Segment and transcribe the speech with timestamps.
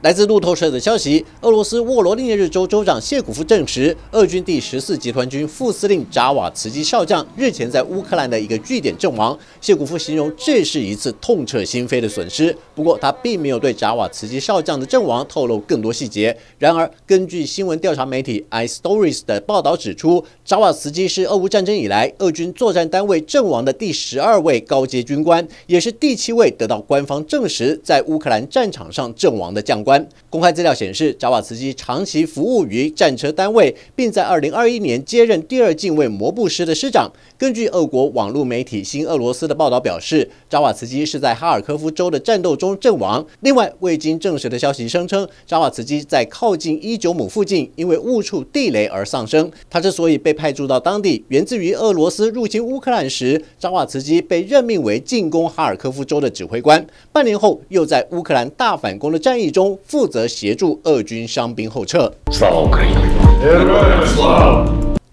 [0.00, 9.38] 来自路透社的消息，俄罗斯沃罗涅日州州长谢古夫证实，俄军第十四集团军副司令扎瓦茨基少将日前在乌克兰的一个据点阵亡。
[9.60, 12.56] 谢古夫形容这是一次痛彻心扉的损失。
[12.74, 16.34] 不过，他并没有对扎瓦茨基少将的阵亡透露更多细节。
[16.58, 30.06] 然而，根据新闻调查媒体 iStories 的报道指出，扎瓦茨基是俄乌战争以来俄军作战单位阵亡的第十二位高阶军官，也是第七位得到官方证实在乌克兰战场上阵亡的将官。
[30.28, 37.10] 公开资料显示，扎瓦茨基长期服务于战车单位，并在2021年接任第二近卫摩步师的师长。
[37.40, 43.24] 根据俄国网络媒体新俄罗斯的报道表示，扎瓦茨基是在哈尔科夫州的战斗中阵亡。
[43.40, 49.50] 另外，未经证实的消息声称，扎瓦茨基在靠近伊久姆附近因为误触地雷而丧生。
[49.70, 56.86] 他之所以被派驻到当地，源自于俄罗斯入侵乌克兰时，扎瓦茨基被任命为进攻哈尔科夫州的指挥官。
[57.10, 59.78] 半年后，又在乌克兰大反攻的战役中。
[59.86, 62.12] 负责协助俄军伤兵后撤。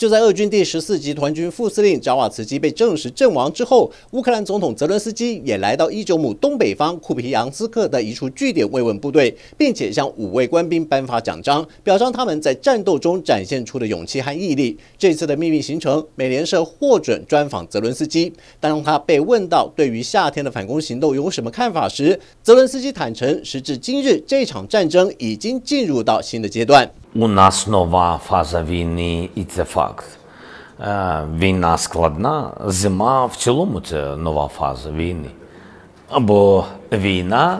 [0.02, 14.76] 就在俄军第十四集团军副司令扎瓦茨基被证实阵亡之后，乌克兰总统泽伦斯基也来到伊久姆东北方库皮扬斯克的一处据点慰问部队，并且向五位官兵颁发奖章，表彰他们在战斗中展现出的勇气和毅力。
[14.98, 18.32] 这次的秘密行程，美联社获准专访泽伦斯基。
[18.58, 26.90] 当他被问到对于夏天的反攻行动有什么看法时，泽伦斯基坦诚，时至今日，这场战争已经进入到新的阶段。
[27.14, 29.85] У нас нова фаза війни, і це факт.
[31.37, 35.29] Війна складна, зима в цілому це нова фаза війни.
[36.09, 37.59] Або війна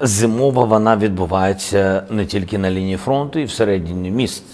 [0.00, 4.44] зимова вона відбувається не тільки на лінії фронту і всередині міст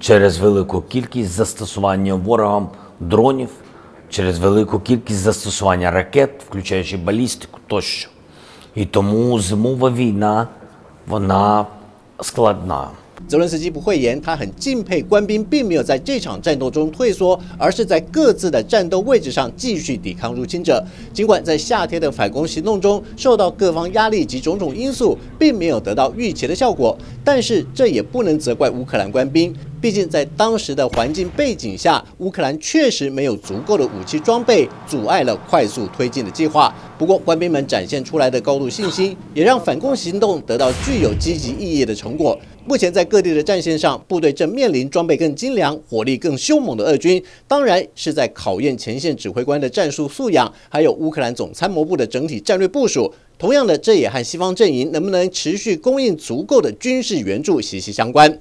[0.00, 2.68] через велику кількість застосування ворогам
[3.00, 3.48] дронів,
[4.10, 8.10] через велику кількість застосування ракет, включаючи балістику тощо.
[8.74, 10.48] І тому зимова війна
[11.06, 11.66] вона
[12.20, 12.88] складна.
[13.28, 20.84] 泽伦斯基不讳言，他很敬佩官兵，并没有在这场战斗中退缩，而是在各自的战斗位置上继续抵抗入侵者。
[21.12, 29.54] 尽管在夏天的反攻行动中受到各方压力及种种因素，并没有得到预期的效果，但是这也不能责怪乌克兰官兵。
[29.80, 36.72] 毕竟，在当时的环境背景下，乌克兰确实没有足够的武器装备，阻碍了快速推进的计划。
[36.98, 42.38] 不过，官兵们展现出来的高度信心，也让反攻行动得到具有积极意义的成果。
[42.64, 53.12] 目前，在各地的战线上，部队正面临装备更精良、火力更凶猛的俄军，当然是在考验前线指挥官的战术素养，还有乌克兰总参谋部的整体战略部署。
[53.36, 58.38] 同样的，这也和西方阵营能不能持续供应足够的军事援助息息相关。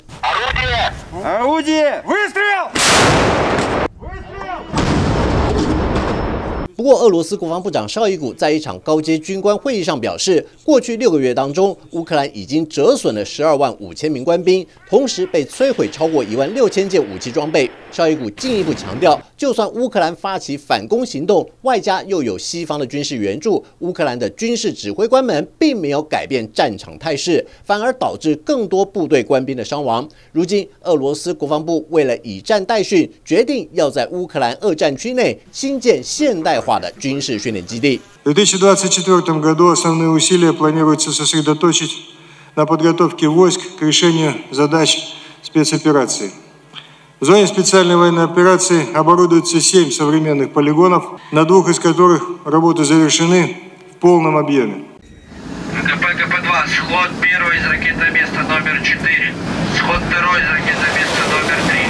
[6.81, 17.69] 不过，俄罗斯国防部长绍伊古在一场高阶军官会议上表示，过去六个月当中，乌克兰已经折损了十二万五千名官兵，同时被摧毁超过一万六千件武器装备。
[17.90, 30.08] 绍伊古进一步强调，就算乌克兰发起反攻行动，外加又有西方的军事援助，乌克兰的军事指挥官们并没有改变战场态势，反而导致更多部队官兵的伤亡。
[30.30, 36.76] 如今，俄罗斯国防部为了以战代训，决定要在乌克兰二战区内新建现代化。
[36.76, 41.90] В 2024 году основные усилия планируется сосредоточить
[42.54, 44.98] на подготовке войск к решению задач
[45.42, 46.30] спецоперации.
[47.21, 53.57] В зоне специальной военной операции оборудуется семь современных полигонов, на двух из которых работы завершены
[53.93, 54.85] в полном объеме.
[55.85, 59.33] КП-2, сход первого из ракетоместа номер 4,
[59.77, 61.80] сход второй из ракетоместа номер 3.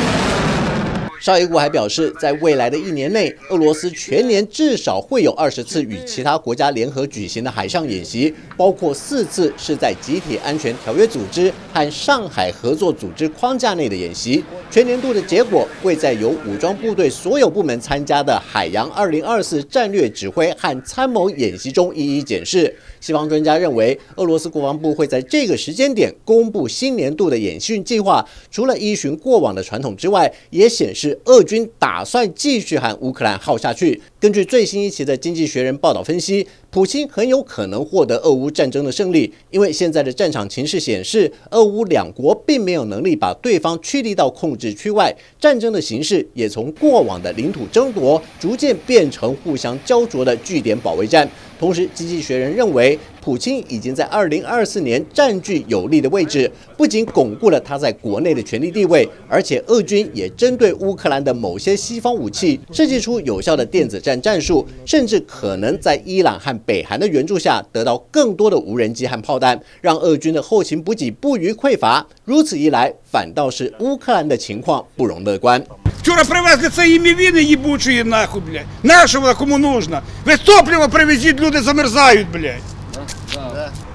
[1.21, 14.43] 绍伊古还表示，在未来的一年内，俄罗斯全年至少会有二十次与其他国家联合举行的海上演习，包括四次是在集体安全条约组织和上海合作组织框架内的演习。
[14.71, 22.73] 全年度的结果会在由武装部队所有部门参加的海洋二零二四战略指挥和参谋演习中一一检视。
[22.99, 31.10] 西方专家认为，俄罗斯国防部会在这个时间点公布新年度的演训计划，除了依循过往的传统之外，也显示。
[31.25, 34.01] 俄军打算继续喊乌克兰耗下去。
[34.19, 51.29] 根据最新一期的《经济学人》报道分析，普京很有可能获得俄乌战争的胜利，因为现在的战场情势显示，俄乌两国并没有能力把对方驱离到控制区外，战争的形势也从过往的领土争夺，逐渐变成互相焦灼的据点保卫战。
[51.59, 72.06] 同时，《经济学人》认为，普京已经在二零二四年占据有利的位置，不仅巩固了他在国内的权力地位，而且俄军也针对乌克兰的某些西方武器设计出有效的电子战战术，甚至可能在伊朗和北韩的援助下得到更多的无人机和炮弹，让俄军的后勤补给不虞匮乏。
[72.24, 75.62] 如此一来，反倒是乌克兰的情况不容乐观。
[76.00, 78.66] Вчора привезли це ім'євіни їбучої нахуй, блядь.
[78.82, 80.02] Нащо вона кому нужна?
[80.24, 82.60] Ви топливо привезіть, люди замерзають, блядь.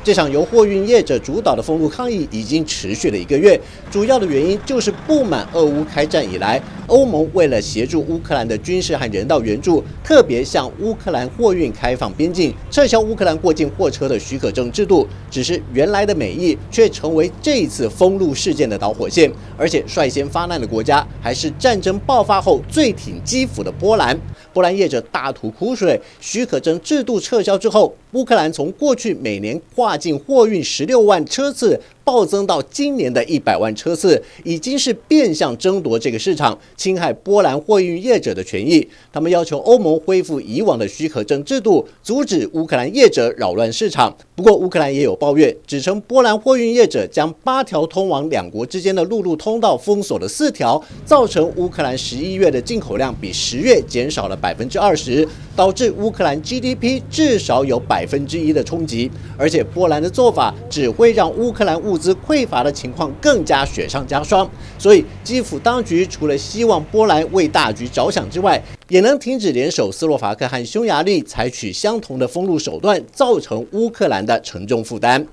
[0.06, 3.60] 这场由货运业者主导的封路抗议已经持续了一个月，
[3.90, 15.04] 主要的原因就是不满俄乌开战以来，欧盟为了协助乌克兰的军事和人道援助，特别向乌克兰货运开放边境，撤销乌克兰过境货车的许可证制度。
[15.28, 19.28] 只是原来的美意却成为这一次封路事件的导火线，
[19.58, 24.16] 而且率先发难的国家还是战争爆发后最挺基辅的波兰。
[24.56, 31.78] 波兰业者大吐苦水，许可证制度撤销之后，乌克兰从过去每年跨境货运十六万车次。
[32.06, 38.86] 暴增到今年的一百万车次，已经是变相争夺这个市场，侵害波兰货运业者的权益。
[39.12, 44.16] 他们要求欧盟恢复以往的许可证制度，阻止乌克兰业者扰乱市场。
[44.36, 55.26] 不过，乌克兰也有抱怨，指称波兰货运业者将八条通往两国之间的陆路通道封锁了四条，造成乌克兰十一月的进口量比十月减少了百分之二十，
[55.56, 59.10] 导致乌克兰 GDP 至少有百分之一的冲击。
[59.36, 64.46] 而且，波兰的做法只会让乌克兰物物资匮乏的情况更加雪上加霜，
[64.78, 75.26] 所以基辅当局除了希望波兰为大局着想之外，也能停止联手斯洛伐克和匈牙利采取相同的封路手段，造成乌克兰的沉重负担。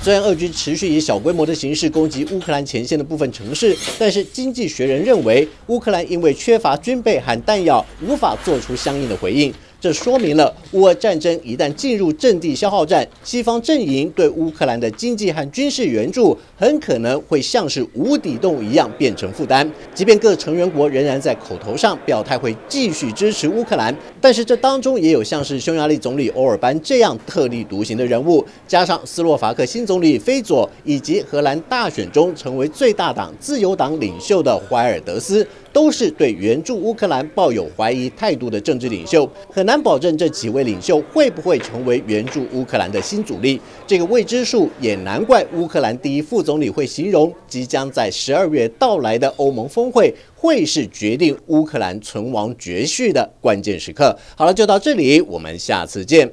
[0.00, 9.52] 虽然俄军持续以小规模的形式攻击乌克兰前线的部分城市，但是经济学人认为，乌克兰因为缺乏军备和弹药，无法做出相应的回应。
[9.80, 19.66] 这说明了乌俄战争一旦进入阵地消耗战，西方阵营对乌克兰的经济和军事援助很可能会像是无底洞一样变成负担。
[19.94, 35.46] 即便各成员国仍然在口头上表态会继续支持乌克兰，但是这当中也有像是匈牙利总理欧尔班这样特立独行的人物，加上斯洛伐克新总理菲佐，以及荷兰大选中成为最大党自由党领袖的怀尔德斯。
[35.72, 43.60] 都是对援助乌克兰抱有怀疑态度的政治领袖，很难保证这几位领袖会不会成为援助乌克兰的新主力。
[43.86, 54.16] 这个未知数也难怪乌克兰第一副总理会形容，即将在十二月到来的欧盟峰会会是决定乌克兰存亡绝续的关键时刻。
[54.36, 56.30] 好了，就到这里，我们下次见。